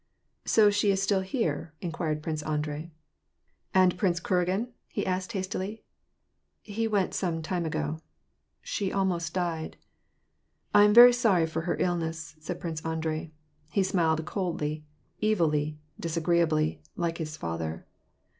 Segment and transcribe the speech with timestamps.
[0.45, 2.89] "So she is still here?" inquired Prince Andrei.
[3.71, 5.83] "And Prince Kuragin?" he asked hastily.
[6.63, 7.99] "He went away some time ago.
[8.63, 9.77] She almost died"
[10.73, 13.31] —"I am very sorry for her illness," said Prince Andrei.
[13.69, 14.83] He smiled coldly,
[15.21, 17.85] evilly, disagreeably, like his father.